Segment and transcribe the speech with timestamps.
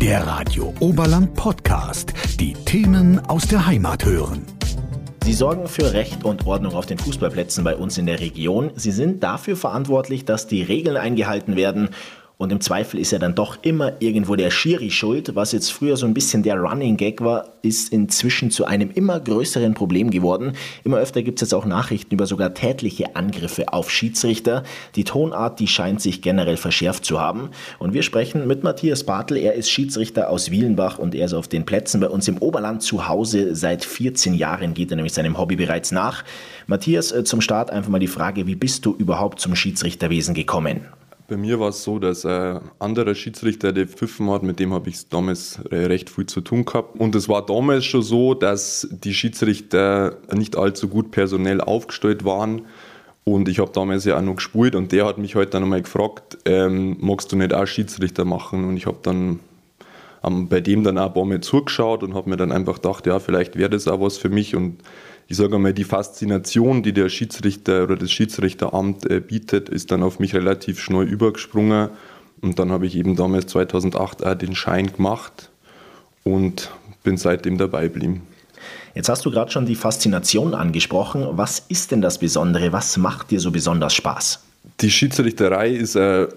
[0.00, 2.14] Der Radio Oberland Podcast.
[2.40, 4.46] Die Themen aus der Heimat hören.
[5.22, 8.70] Sie sorgen für Recht und Ordnung auf den Fußballplätzen bei uns in der Region.
[8.76, 11.90] Sie sind dafür verantwortlich, dass die Regeln eingehalten werden
[12.40, 15.34] und im Zweifel ist ja dann doch immer irgendwo der Schiri schuld.
[15.34, 19.20] Was jetzt früher so ein bisschen der Running Gag war, ist inzwischen zu einem immer
[19.20, 20.54] größeren Problem geworden.
[20.82, 24.62] Immer öfter gibt es jetzt auch Nachrichten über sogar tätliche Angriffe auf Schiedsrichter.
[24.96, 27.50] Die Tonart, die scheint sich generell verschärft zu haben.
[27.78, 29.36] Und wir sprechen mit Matthias Bartel.
[29.36, 32.82] Er ist Schiedsrichter aus Wielenbach und er ist auf den Plätzen bei uns im Oberland
[32.82, 33.54] zu Hause.
[33.54, 36.24] Seit 14 Jahren geht er nämlich seinem Hobby bereits nach.
[36.66, 40.86] Matthias, äh, zum Start einfach mal die Frage, wie bist du überhaupt zum Schiedsrichterwesen gekommen?
[41.30, 44.90] Bei mir war es so, dass ein anderer Schiedsrichter, der pfiffen hat, mit dem habe
[44.90, 46.98] ich damals recht viel zu tun gehabt.
[46.98, 52.62] Und es war damals schon so, dass die Schiedsrichter nicht allzu gut personell aufgestellt waren.
[53.22, 55.62] Und ich habe damals ja auch noch gespielt und der hat mich heute halt dann
[55.62, 58.64] einmal gefragt, ähm, magst du nicht auch Schiedsrichter machen?
[58.64, 59.38] Und ich habe dann
[60.24, 63.06] ähm, bei dem dann auch ein paar Mal zugeschaut und habe mir dann einfach gedacht,
[63.06, 64.56] ja, vielleicht wäre das auch was für mich.
[64.56, 64.78] Und
[65.30, 70.02] ich sage mal, die Faszination, die der Schiedsrichter oder das Schiedsrichteramt äh, bietet, ist dann
[70.02, 71.90] auf mich relativ schnell übergesprungen.
[72.40, 75.50] Und dann habe ich eben damals 2008 auch den Schein gemacht
[76.24, 76.72] und
[77.04, 78.26] bin seitdem dabei geblieben.
[78.96, 81.24] Jetzt hast du gerade schon die Faszination angesprochen.
[81.30, 82.72] Was ist denn das Besondere?
[82.72, 84.40] Was macht dir so besonders Spaß?
[84.80, 86.30] Die Schiedsrichterei ist eine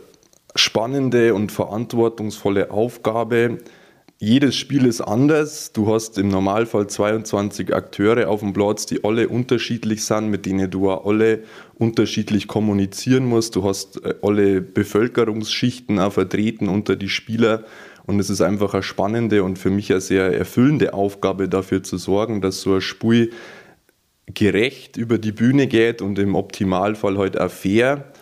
[0.53, 3.57] spannende und verantwortungsvolle Aufgabe,
[4.19, 5.73] jedes Spiel ist anders.
[5.73, 10.71] Du hast im Normalfall 22 Akteure auf dem Platz, die alle unterschiedlich sind, mit denen
[10.71, 11.43] du auch alle
[11.75, 13.55] unterschiedlich kommunizieren musst.
[13.55, 17.65] Du hast äh, alle Bevölkerungsschichten auch vertreten unter die Spieler.
[18.05, 21.97] Und es ist einfach eine spannende und für mich eine sehr erfüllende Aufgabe, dafür zu
[21.97, 23.31] sorgen, dass so ein Spiel
[24.33, 28.12] gerecht über die Bühne geht und im Optimalfall halt auch fair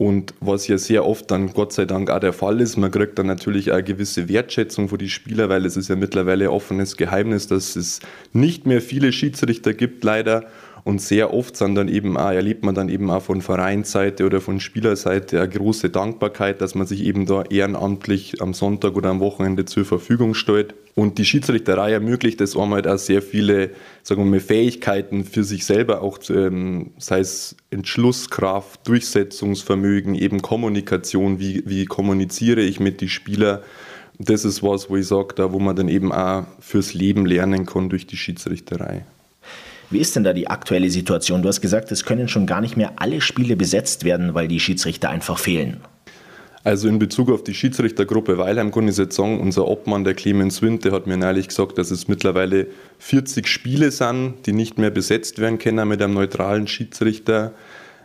[0.00, 3.18] und was ja sehr oft dann Gott sei Dank auch der Fall ist, man kriegt
[3.18, 6.96] dann natürlich auch eine gewisse Wertschätzung für die Spieler, weil es ist ja mittlerweile offenes
[6.96, 8.00] Geheimnis, dass es
[8.32, 10.46] nicht mehr viele Schiedsrichter gibt, leider.
[10.84, 14.40] Und sehr oft sind dann eben auch, erlebt man dann eben auch von Vereinsseite oder
[14.40, 19.20] von Spielerseite eine große Dankbarkeit, dass man sich eben da ehrenamtlich am Sonntag oder am
[19.20, 20.74] Wochenende zur Verfügung stellt.
[20.94, 23.70] Und die Schiedsrichterei ermöglicht es einem halt auch sehr viele,
[24.02, 31.38] sagen wir mal, Fähigkeiten für sich selber, auch ähm, sei es Entschlusskraft, Durchsetzungsvermögen, eben Kommunikation,
[31.38, 33.60] wie, wie kommuniziere ich mit den Spielern.
[34.18, 37.64] Das ist was, wo ich sage, da wo man dann eben auch fürs Leben lernen
[37.64, 39.04] kann durch die Schiedsrichterei.
[39.90, 41.42] Wie ist denn da die aktuelle Situation?
[41.42, 44.60] Du hast gesagt, es können schon gar nicht mehr alle Spiele besetzt werden, weil die
[44.60, 45.80] Schiedsrichter einfach fehlen.
[46.62, 50.62] Also in Bezug auf die Schiedsrichtergruppe Weilheim kann ich jetzt sagen, unser Obmann, der Clemens
[50.62, 52.68] Winte, hat mir neulich gesagt, dass es mittlerweile
[52.98, 57.52] 40 Spiele sind, die nicht mehr besetzt werden können mit einem neutralen Schiedsrichter.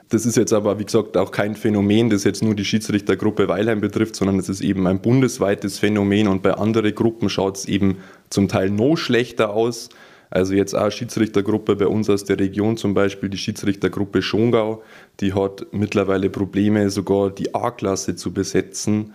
[0.09, 3.81] Das ist jetzt aber, wie gesagt, auch kein Phänomen, das jetzt nur die Schiedsrichtergruppe Weilheim
[3.81, 7.97] betrifft, sondern es ist eben ein bundesweites Phänomen und bei anderen Gruppen schaut es eben
[8.29, 9.90] zum Teil noch schlechter aus.
[10.30, 14.84] Also jetzt auch Schiedsrichtergruppe bei uns aus der Region zum Beispiel, die Schiedsrichtergruppe Schongau,
[15.19, 19.13] die hat mittlerweile Probleme, sogar die A-Klasse zu besetzen.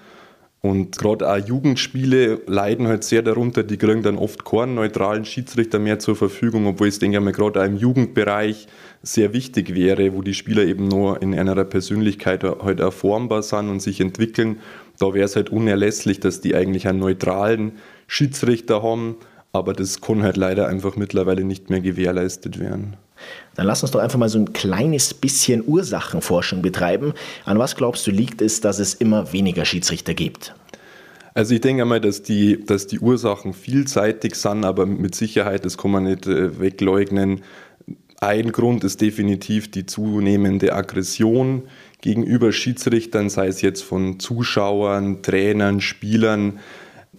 [0.62, 5.78] Und gerade auch Jugendspiele leiden halt sehr darunter, die kriegen dann oft keinen neutralen Schiedsrichter
[5.78, 8.66] mehr zur Verfügung, obwohl es, denke ich mal, gerade auch im Jugendbereich
[9.03, 13.71] sehr wichtig wäre, wo die Spieler eben nur in einer Persönlichkeit halt auch formbar sind
[13.71, 14.59] und sich entwickeln.
[14.98, 17.72] Da wäre es halt unerlässlich, dass die eigentlich einen neutralen
[18.06, 19.16] Schiedsrichter haben,
[19.52, 22.96] aber das kann halt leider einfach mittlerweile nicht mehr gewährleistet werden.
[23.54, 27.12] Dann lass uns doch einfach mal so ein kleines bisschen Ursachenforschung betreiben.
[27.44, 30.54] An was glaubst du liegt es, dass es immer weniger Schiedsrichter gibt?
[31.34, 35.78] Also ich denke einmal, dass die, dass die Ursachen vielseitig sind, aber mit Sicherheit, das
[35.78, 37.42] kann man nicht äh, wegleugnen.
[38.20, 41.62] Ein Grund ist definitiv die zunehmende Aggression
[42.00, 46.58] gegenüber Schiedsrichtern, sei es jetzt von Zuschauern, Trainern, Spielern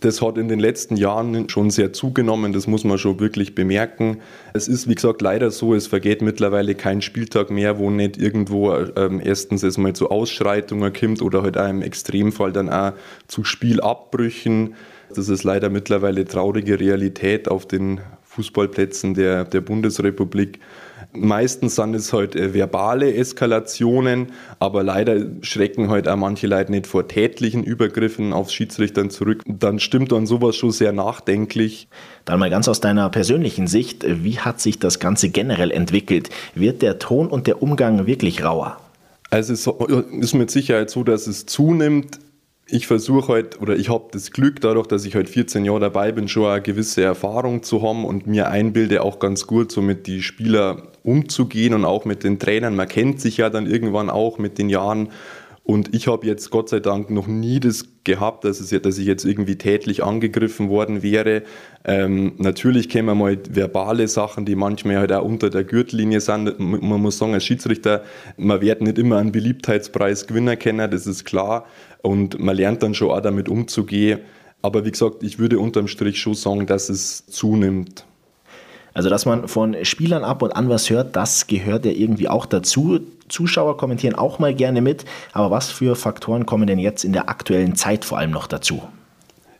[0.01, 4.17] das hat in den letzten Jahren schon sehr zugenommen, das muss man schon wirklich bemerken.
[4.53, 8.73] Es ist, wie gesagt, leider so, es vergeht mittlerweile kein Spieltag mehr, wo nicht irgendwo
[8.73, 12.93] ähm, erstens es mal zu Ausschreitungen kommt oder halt auch im Extremfall dann auch
[13.27, 14.73] zu Spielabbrüchen.
[15.15, 20.59] Das ist leider mittlerweile traurige Realität auf den Fußballplätzen der, der Bundesrepublik.
[21.13, 24.27] Meistens sind es halt äh, verbale Eskalationen,
[24.59, 29.43] aber leider schrecken halt auch manche Leute nicht vor tätlichen Übergriffen auf Schiedsrichtern zurück.
[29.45, 31.89] Dann stimmt dann sowas schon sehr nachdenklich.
[32.23, 36.29] Dann mal ganz aus deiner persönlichen Sicht, wie hat sich das Ganze generell entwickelt?
[36.55, 38.77] Wird der Ton und der Umgang wirklich rauer?
[39.29, 42.19] Also es ist mit Sicherheit so, dass es zunimmt
[42.71, 46.11] ich versuche halt, oder ich habe das Glück dadurch, dass ich halt 14 Jahre dabei
[46.11, 50.07] bin, schon eine gewisse Erfahrung zu haben und mir einbilde auch ganz gut, so mit
[50.07, 52.75] den Spielern umzugehen und auch mit den Trainern.
[52.75, 55.09] Man kennt sich ja dann irgendwann auch mit den Jahren
[55.71, 59.05] Und ich habe jetzt Gott sei Dank noch nie das gehabt, dass, es, dass ich
[59.05, 61.43] jetzt irgendwie tätlich angegriffen worden wäre.
[61.85, 66.59] Ähm, natürlich kennen mal verbale Sachen, die manchmal halt auch unter der Gürtellinie sind.
[66.59, 68.03] Man muss sagen, als Schiedsrichter,
[68.35, 71.65] man wird nicht immer einen Beliebtheitspreis Gewinner kennen, das ist klar.
[72.01, 74.19] Und man lernt dann schon auch damit umzugehen.
[74.61, 78.03] Aber wie gesagt, ich würde unterm Strich schon sagen, dass es zunimmt.
[78.93, 82.45] Also, dass man von Spielern ab und an was hört, das gehört ja irgendwie auch
[82.45, 82.99] dazu.
[83.31, 85.05] Zuschauer kommentieren auch mal gerne mit.
[85.33, 88.83] Aber was für Faktoren kommen denn jetzt in der aktuellen Zeit vor allem noch dazu?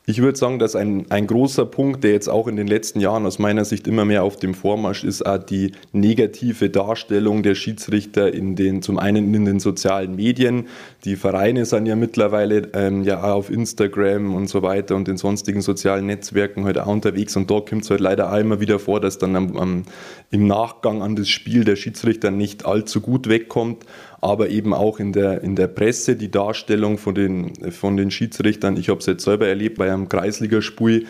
[0.07, 3.23] Ich würde sagen, dass ein, ein großer Punkt, der jetzt auch in den letzten Jahren
[3.27, 8.33] aus meiner Sicht immer mehr auf dem Vormarsch ist, auch die negative Darstellung der Schiedsrichter
[8.33, 10.67] in den, zum einen in den sozialen Medien.
[11.05, 15.61] Die Vereine sind ja mittlerweile ähm, ja auf Instagram und so weiter und den sonstigen
[15.61, 18.79] sozialen Netzwerken heute halt auch unterwegs und da kommt es halt leider auch immer wieder
[18.79, 19.83] vor, dass dann am, am,
[20.31, 23.85] im Nachgang an das Spiel der Schiedsrichter nicht allzu gut wegkommt
[24.21, 28.77] aber eben auch in der, in der Presse die Darstellung von den, von den Schiedsrichtern.
[28.77, 31.07] Ich habe es jetzt selber erlebt bei einem Kreisligaspiel,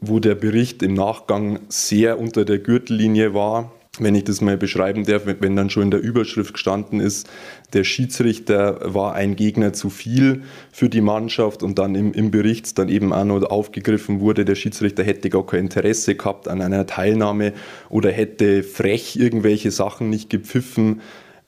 [0.00, 3.72] wo der Bericht im Nachgang sehr unter der Gürtellinie war.
[3.98, 7.28] Wenn ich das mal beschreiben darf, wenn dann schon in der Überschrift gestanden ist,
[7.74, 12.78] der Schiedsrichter war ein Gegner zu viel für die Mannschaft und dann im, im Bericht
[12.78, 16.86] dann eben auch noch aufgegriffen wurde, der Schiedsrichter hätte gar kein Interesse gehabt an einer
[16.86, 17.52] Teilnahme
[17.90, 21.02] oder hätte frech irgendwelche Sachen nicht gepfiffen.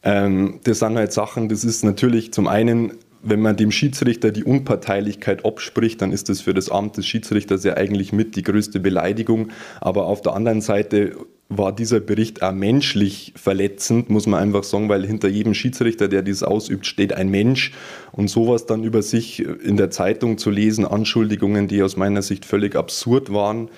[0.04, 2.92] Ähm, das sind halt Sachen, das ist natürlich zum einen,
[3.22, 7.64] wenn man dem Schiedsrichter die Unparteilichkeit abspricht, dann ist das für das Amt des Schiedsrichters
[7.64, 9.48] ja eigentlich mit die größte Beleidigung.
[9.80, 11.16] Aber auf der anderen Seite
[11.48, 16.22] war dieser Bericht auch menschlich verletzend, muss man einfach sagen, weil hinter jedem Schiedsrichter, der
[16.22, 17.72] dies ausübt, steht ein Mensch.
[18.12, 22.44] Und sowas dann über sich in der Zeitung zu lesen, Anschuldigungen, die aus meiner Sicht
[22.44, 23.68] völlig absurd waren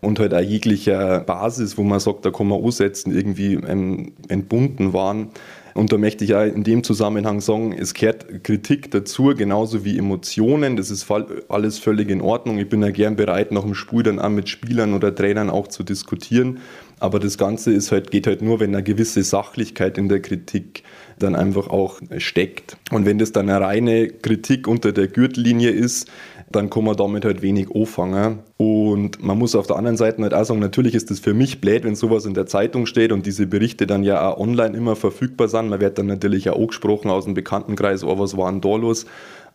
[0.00, 4.92] und halt auch jeglicher Basis, wo man sagt, da kann man ansetzen, irgendwie ähm, entbunden
[4.92, 5.30] waren,
[5.76, 9.98] und da möchte ich ja in dem Zusammenhang sagen, es kehrt Kritik dazu, genauso wie
[9.98, 10.76] Emotionen.
[10.76, 11.06] Das ist
[11.48, 12.58] alles völlig in Ordnung.
[12.58, 15.68] Ich bin ja gern bereit, nach dem Spiel dann auch mit Spielern oder Trainern auch
[15.68, 16.60] zu diskutieren.
[16.98, 20.82] Aber das Ganze ist halt, geht halt nur, wenn eine gewisse Sachlichkeit in der Kritik
[21.18, 22.78] dann einfach auch steckt.
[22.90, 26.10] Und wenn das dann eine reine Kritik unter der Gürtellinie ist,
[26.50, 28.40] dann kann man damit halt wenig anfangen.
[28.56, 31.60] Und man muss auf der anderen Seite halt auch sagen, natürlich ist das für mich
[31.60, 34.96] blöd, wenn sowas in der Zeitung steht und diese Berichte dann ja auch online immer
[34.96, 35.68] verfügbar sind.
[35.68, 39.06] Man wird dann natürlich auch angesprochen aus dem Bekanntenkreis, oh, was war denn da los?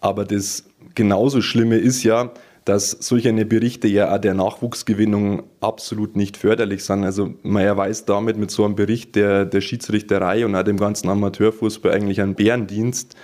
[0.01, 0.65] Aber das
[0.95, 2.31] genauso Schlimme ist ja,
[2.65, 7.03] dass solche Berichte ja auch der Nachwuchsgewinnung absolut nicht förderlich sind.
[7.03, 11.09] Also man erweist damit mit so einem Bericht der, der Schiedsrichterei und auch dem ganzen
[11.09, 13.15] Amateurfußball eigentlich einen Bärendienst.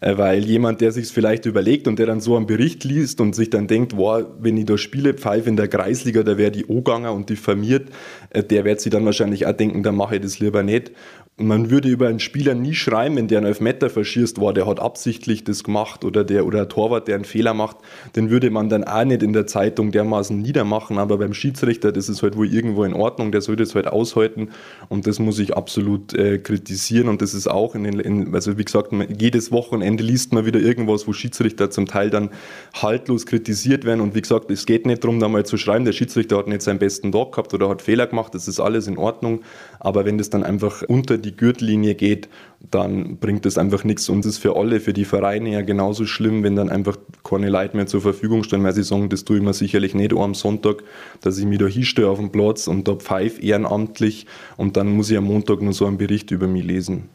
[0.00, 3.34] Äh, weil jemand, der sich vielleicht überlegt und der dann so einen Bericht liest und
[3.34, 6.66] sich dann denkt, wow, wenn ich da spiele, pfeife in der Kreisliga, da wäre die
[6.66, 7.88] O-Ganger und diffamiert,
[8.30, 10.92] äh, der wird sich dann wahrscheinlich auch denken, dann mache ich das lieber nicht
[11.40, 14.80] man würde über einen Spieler nie schreiben, wenn der einen Elfmeter verschießt, war, der hat
[14.80, 17.78] absichtlich das gemacht oder der oder ein Torwart, der einen Fehler macht,
[18.16, 20.98] den würde man dann auch nicht in der Zeitung dermaßen niedermachen.
[20.98, 24.50] Aber beim Schiedsrichter, das ist halt wohl irgendwo in Ordnung, der soll das halt aushalten
[24.88, 27.08] und das muss ich absolut äh, kritisieren.
[27.08, 30.60] Und das ist auch in den, in, also wie gesagt, jedes Wochenende liest man wieder
[30.60, 32.30] irgendwas, wo Schiedsrichter zum Teil dann
[32.74, 34.00] haltlos kritisiert werden.
[34.00, 36.62] Und wie gesagt, es geht nicht darum, da mal zu schreiben, der Schiedsrichter hat nicht
[36.62, 39.40] seinen besten Tag gehabt oder hat Fehler gemacht, das ist alles in Ordnung.
[39.80, 42.28] Aber wenn das dann einfach unter die Gürtellinie geht,
[42.70, 44.08] dann bringt das einfach nichts.
[44.08, 47.48] Und es ist für alle, für die Vereine ja genauso schlimm, wenn dann einfach keine
[47.48, 50.34] Leute mehr zur Verfügung stehen, weil sie sagen, das tue ich mir sicherlich nicht am
[50.34, 50.84] Sonntag,
[51.22, 54.26] dass ich mich da hinstehe auf dem Platz und da pfeife ehrenamtlich
[54.56, 57.08] und dann muss ich am Montag nur so einen Bericht über mich lesen.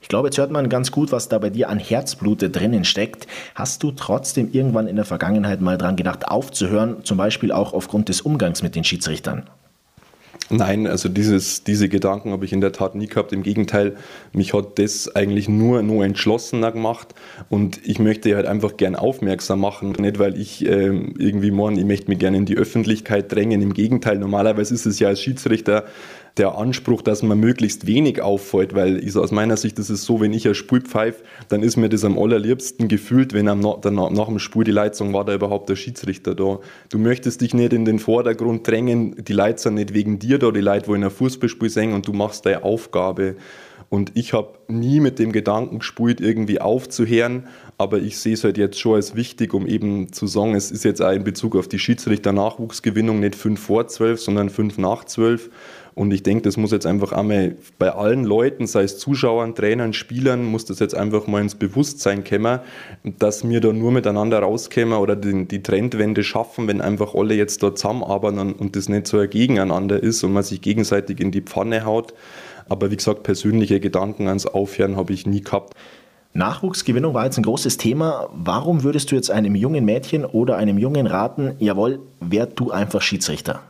[0.00, 3.26] Ich glaube, jetzt hört man ganz gut, was da bei dir an Herzblute drinnen steckt.
[3.54, 8.08] Hast du trotzdem irgendwann in der Vergangenheit mal dran gedacht, aufzuhören, zum Beispiel auch aufgrund
[8.08, 9.48] des Umgangs mit den Schiedsrichtern?
[10.52, 13.32] Nein, also dieses, diese Gedanken habe ich in der Tat nie gehabt.
[13.32, 13.96] Im Gegenteil,
[14.34, 17.14] mich hat das eigentlich nur, nur entschlossener gemacht
[17.48, 19.92] und ich möchte halt einfach gern aufmerksam machen.
[19.98, 23.62] Nicht, weil ich äh, irgendwie morgen, ich möchte mich gerne in die Öffentlichkeit drängen.
[23.62, 25.86] Im Gegenteil, normalerweise ist es ja als Schiedsrichter
[26.38, 30.20] der Anspruch, dass man möglichst wenig auffällt, weil ich, aus meiner Sicht ist es so,
[30.20, 34.10] wenn ich ein Spul pfeife, dann ist mir das am allerliebsten gefühlt, wenn am, nach,
[34.10, 36.60] nach dem Spur die Leitung war da überhaupt der Schiedsrichter da.
[36.88, 40.50] Du möchtest dich nicht in den Vordergrund drängen, die Leute sind nicht wegen dir da,
[40.50, 43.36] die Leute wollen ein Fußballspiel sehen und du machst deine Aufgabe.
[43.92, 47.46] Und ich habe nie mit dem Gedanken gespielt, irgendwie aufzuhören,
[47.76, 50.84] aber ich sehe es halt jetzt schon als wichtig, um eben zu sagen, es ist
[50.84, 55.50] jetzt auch in Bezug auf die Schiedsrichter-Nachwuchsgewinnung nicht 5 vor 12, sondern 5 nach 12.
[55.94, 59.92] Und ich denke, das muss jetzt einfach einmal bei allen Leuten, sei es Zuschauern, Trainern,
[59.92, 62.60] Spielern, muss das jetzt einfach mal ins Bewusstsein kommen,
[63.04, 67.62] dass wir da nur miteinander rauskommen oder die, die Trendwende schaffen, wenn einfach alle jetzt
[67.62, 71.42] da zusammenarbeiten und das nicht so ein Gegeneinander ist und man sich gegenseitig in die
[71.42, 72.14] Pfanne haut.
[72.68, 75.74] Aber wie gesagt, persönliche Gedanken ans Aufhören habe ich nie gehabt.
[76.34, 78.30] Nachwuchsgewinnung war jetzt ein großes Thema.
[78.32, 83.02] Warum würdest du jetzt einem jungen Mädchen oder einem Jungen raten, jawohl, werd du einfach
[83.02, 83.60] Schiedsrichter?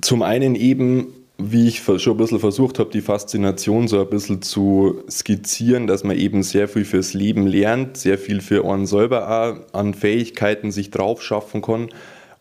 [0.00, 1.08] Zum einen eben,
[1.40, 6.02] wie ich schon ein bisschen versucht habe, die Faszination so ein bisschen zu skizzieren, dass
[6.02, 10.72] man eben sehr viel fürs Leben lernt, sehr viel für einen selber auch an Fähigkeiten
[10.72, 11.90] sich drauf schaffen kann.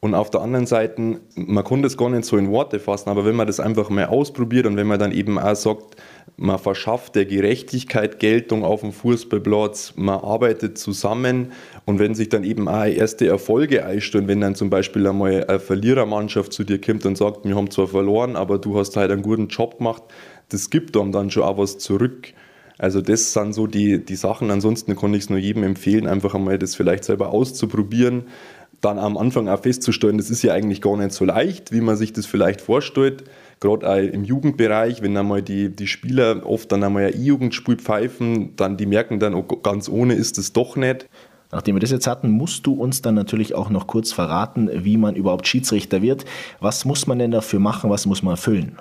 [0.08, 3.26] Und auf der anderen Seite, man kann das gar nicht so in Worte fassen, aber
[3.26, 5.98] wenn man das einfach mal ausprobiert und wenn man dann eben auch sagt,
[6.38, 11.52] man verschafft der Gerechtigkeit Geltung auf dem Fußballplatz, man arbeitet zusammen
[11.84, 15.60] und wenn sich dann eben auch erste Erfolge einstellen, wenn dann zum Beispiel einmal eine
[15.60, 19.24] Verlierermannschaft zu dir kommt und sagt, wir haben zwar verloren, aber du hast halt einen
[19.24, 20.04] guten Job gemacht,
[20.48, 22.32] das gibt einem dann schon auch was zurück.
[22.78, 24.52] Also das sind so die, die Sachen.
[24.52, 28.26] Ansonsten kann ich es nur jedem empfehlen, einfach einmal das vielleicht selber auszuprobieren
[28.82, 31.96] dann am Anfang auch festzustellen, das ist ja eigentlich gar nicht so leicht, wie man
[31.96, 33.24] sich das vielleicht vorstellt.
[33.60, 38.56] Gerade auch im Jugendbereich, wenn einmal die, die Spieler oft dann einmal ein E-Jugendspiel pfeifen,
[38.56, 41.08] dann die merken dann, oh, ganz ohne ist es doch nicht.
[41.52, 44.98] Nachdem wir das jetzt hatten, musst du uns dann natürlich auch noch kurz verraten, wie
[44.98, 46.26] man überhaupt Schiedsrichter wird.
[46.60, 47.90] Was muss man denn dafür machen?
[47.90, 48.78] Was muss man erfüllen?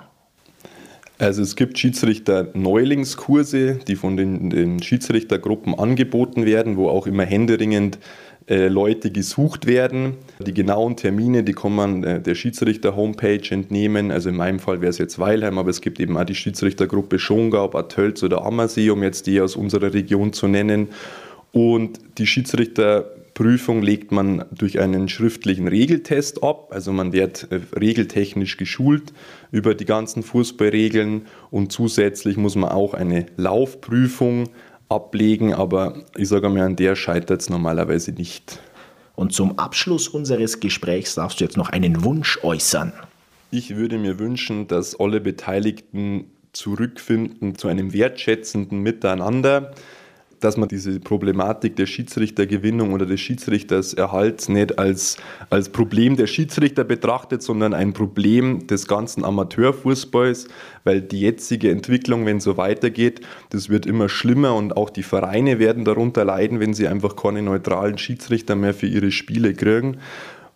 [1.19, 7.97] Also es gibt Schiedsrichter-Neulingskurse, die von den, den Schiedsrichtergruppen angeboten werden, wo auch immer händeringend
[8.47, 10.13] Leute gesucht werden.
[10.39, 14.09] Die genauen Termine, die kann man äh, der Schiedsrichter-Homepage entnehmen.
[14.09, 17.19] Also in meinem Fall wäre es jetzt Weilheim, aber es gibt eben auch die Schiedsrichtergruppe
[17.19, 20.89] Schongau, Bad Tölz oder Ammersee, um jetzt die aus unserer Region zu nennen.
[21.51, 26.69] Und die Schiedsrichterprüfung legt man durch einen schriftlichen Regeltest ab.
[26.71, 29.11] Also man wird äh, regeltechnisch geschult
[29.51, 34.47] über die ganzen Fußballregeln und zusätzlich muss man auch eine Laufprüfung
[34.89, 38.59] ablegen, aber ich sage mal, an der scheitert es normalerweise nicht.
[39.15, 42.93] Und zum Abschluss unseres Gesprächs darfst du jetzt noch einen Wunsch äußern.
[43.49, 49.73] Ich würde mir wünschen, dass alle Beteiligten zurückfinden zu einem wertschätzenden Miteinander
[50.39, 55.17] dass man diese Problematik der Schiedsrichtergewinnung oder des Schiedsrichterserhalts nicht als,
[55.49, 60.47] als Problem der Schiedsrichter betrachtet, sondern ein Problem des ganzen Amateurfußballs,
[60.83, 65.59] weil die jetzige Entwicklung, wenn so weitergeht, das wird immer schlimmer und auch die Vereine
[65.59, 69.97] werden darunter leiden, wenn sie einfach keine neutralen Schiedsrichter mehr für ihre Spiele kriegen.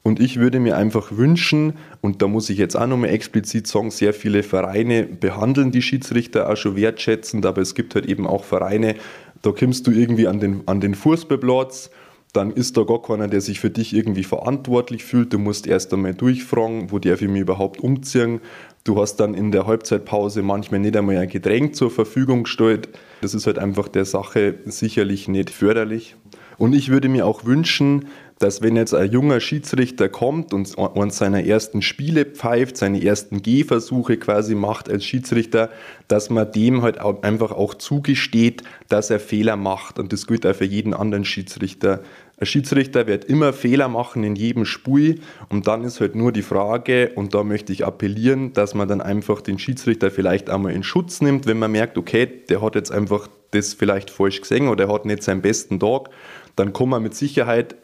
[0.04, 3.92] Und ich würde mir einfach wünschen, und da muss ich jetzt auch nochmal explizit sagen,
[3.92, 8.44] sehr viele Vereine behandeln die Schiedsrichter auch schon wertschätzend, aber es gibt halt eben auch
[8.44, 8.96] Vereine,
[9.42, 11.90] da kommst du irgendwie an den, an den Fußballplatz,
[12.34, 15.34] dann ist da gar keiner, der sich für dich irgendwie verantwortlich fühlt.
[15.34, 18.40] Du musst erst einmal durchfragen, wo der für mich überhaupt umziehen.
[18.84, 22.90] Du hast dann in der Halbzeitpause manchmal nicht einmal ein Getränk zur Verfügung gestellt.
[23.22, 26.16] Das ist halt einfach der Sache sicherlich nicht förderlich.
[26.58, 28.08] Und ich würde mir auch wünschen,
[28.42, 33.44] dass wenn jetzt ein junger Schiedsrichter kommt und, und seine ersten Spiele pfeift, seine ersten
[33.44, 35.70] Gehversuche quasi macht als Schiedsrichter,
[36.08, 40.00] dass man dem halt auch einfach auch zugesteht, dass er Fehler macht.
[40.00, 42.02] Und das gilt auch für jeden anderen Schiedsrichter.
[42.40, 46.42] Ein Schiedsrichter wird immer Fehler machen in jedem Spiel und dann ist halt nur die
[46.42, 50.82] Frage, und da möchte ich appellieren, dass man dann einfach den Schiedsrichter vielleicht einmal in
[50.82, 54.86] Schutz nimmt, wenn man merkt, okay, der hat jetzt einfach das vielleicht falsch gesehen oder
[54.86, 56.10] er hat nicht seinen besten Tag,
[56.56, 57.76] dann kann man mit Sicherheit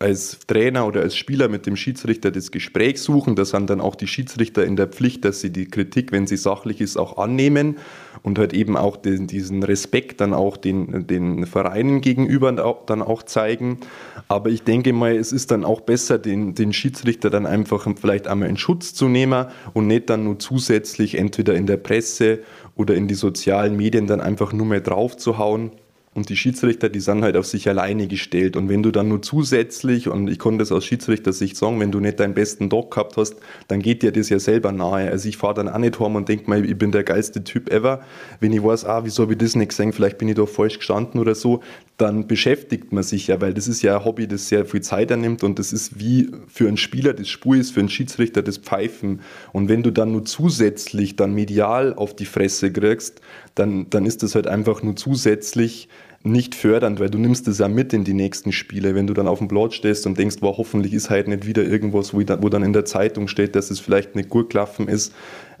[0.00, 3.36] als Trainer oder als Spieler mit dem Schiedsrichter das Gespräch suchen.
[3.36, 6.38] Da sind dann auch die Schiedsrichter in der Pflicht, dass sie die Kritik, wenn sie
[6.38, 7.76] sachlich ist, auch annehmen
[8.22, 12.50] und halt eben auch den, diesen Respekt dann auch den, den Vereinen gegenüber
[12.86, 13.80] dann auch zeigen.
[14.26, 18.26] Aber ich denke mal, es ist dann auch besser, den, den Schiedsrichter dann einfach vielleicht
[18.26, 22.38] einmal in Schutz zu nehmen und nicht dann nur zusätzlich entweder in der Presse
[22.74, 25.72] oder in die sozialen Medien dann einfach nur mehr drauf zu hauen.
[26.20, 28.54] Und die Schiedsrichter, die sind halt auf sich alleine gestellt.
[28.54, 31.98] Und wenn du dann nur zusätzlich, und ich konnte das aus Schiedsrichtersicht sagen, wenn du
[31.98, 33.36] nicht deinen besten Tag gehabt hast,
[33.68, 35.10] dann geht dir das ja selber nahe.
[35.10, 37.72] Also ich fahre dann auch nicht heim und denke mal, ich bin der geilste Typ
[37.72, 38.02] ever.
[38.38, 40.76] Wenn ich weiß, ah, wieso habe ich das nicht gesehen, vielleicht bin ich da falsch
[40.76, 41.62] gestanden oder so,
[41.96, 45.12] dann beschäftigt man sich ja, weil das ist ja ein Hobby, das sehr viel Zeit
[45.12, 48.58] annimmt und das ist wie für einen Spieler das Spur ist, für einen Schiedsrichter das
[48.58, 49.20] Pfeifen.
[49.52, 53.22] Und wenn du dann nur zusätzlich dann medial auf die Fresse kriegst,
[53.54, 55.88] dann, dann ist das halt einfach nur zusätzlich
[56.22, 58.94] nicht fördernd, weil du nimmst das ja mit in die nächsten Spiele.
[58.94, 61.64] Wenn du dann auf dem Platz stehst und denkst, wow, hoffentlich ist halt nicht wieder
[61.64, 65.14] irgendwas, wo, dann in der Zeitung steht, dass es vielleicht nicht gut gelaufen ist.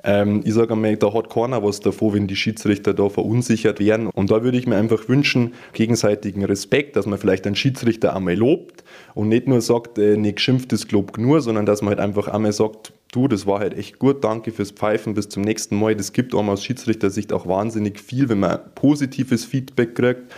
[0.04, 4.08] Ähm, ich sage einmal, da hat keiner was davor, wenn die Schiedsrichter da verunsichert werden.
[4.08, 8.34] Und da würde ich mir einfach wünschen, gegenseitigen Respekt, dass man vielleicht einen Schiedsrichter einmal
[8.34, 12.00] lobt und nicht nur sagt, äh, nicht geschimpft ist Glob nur, sondern dass man halt
[12.00, 15.76] einfach einmal sagt, du, das war halt echt gut, danke fürs Pfeifen, bis zum nächsten
[15.76, 15.96] Mal.
[15.96, 20.32] Das gibt einem aus Schiedsrichtersicht auch wahnsinnig viel, wenn man positives Feedback kriegt.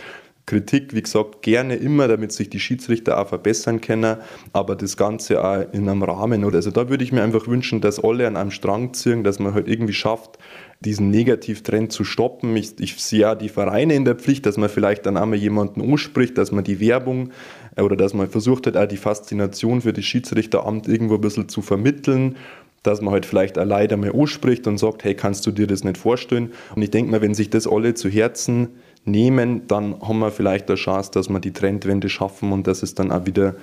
[0.45, 4.17] Kritik, wie gesagt, gerne immer, damit sich die Schiedsrichter auch verbessern können,
[4.51, 6.43] aber das Ganze auch in einem Rahmen.
[6.43, 9.39] Oder also da würde ich mir einfach wünschen, dass alle an einem Strang ziehen, dass
[9.39, 10.37] man halt irgendwie schafft,
[10.81, 12.57] diesen Negativtrend zu stoppen.
[12.57, 15.81] Ich, ich sehe ja die Vereine in der Pflicht, dass man vielleicht dann einmal jemanden
[15.81, 17.31] anspricht, dass man die Werbung
[17.77, 21.47] äh, oder dass man versucht hat, auch die Faszination für das Schiedsrichteramt irgendwo ein bisschen
[21.47, 22.35] zu vermitteln
[22.83, 25.83] dass man halt vielleicht auch leider mal anspricht und sagt, hey, kannst du dir das
[25.83, 26.51] nicht vorstellen?
[26.75, 28.69] Und ich denke mal, wenn sich das alle zu Herzen
[29.05, 32.93] nehmen, dann haben wir vielleicht eine Chance, dass wir die Trendwende schaffen und dass es
[32.93, 33.55] dann auch wieder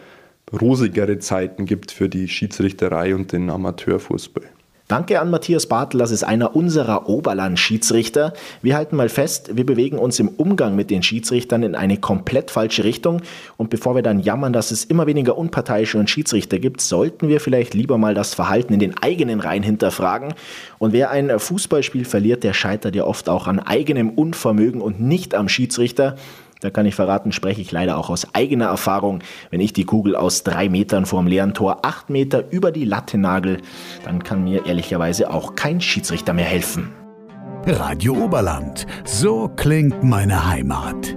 [0.60, 4.44] rosigere Zeiten gibt für die Schiedsrichterei und den Amateurfußball.
[4.90, 8.32] Danke an Matthias Bartel, das ist einer unserer Oberland-Schiedsrichter.
[8.60, 12.50] Wir halten mal fest, wir bewegen uns im Umgang mit den Schiedsrichtern in eine komplett
[12.50, 13.22] falsche Richtung.
[13.56, 17.38] Und bevor wir dann jammern, dass es immer weniger Unparteiische und Schiedsrichter gibt, sollten wir
[17.38, 20.34] vielleicht lieber mal das Verhalten in den eigenen Reihen hinterfragen.
[20.80, 25.36] Und wer ein Fußballspiel verliert, der scheitert ja oft auch an eigenem Unvermögen und nicht
[25.36, 26.16] am Schiedsrichter.
[26.60, 29.20] Da kann ich verraten, spreche ich leider auch aus eigener Erfahrung.
[29.50, 33.18] Wenn ich die Kugel aus drei Metern vorm leeren Tor acht Meter über die Latte
[33.18, 33.58] nagel,
[34.04, 36.92] dann kann mir ehrlicherweise auch kein Schiedsrichter mehr helfen.
[37.66, 38.86] Radio Oberland.
[39.04, 41.16] So klingt meine Heimat.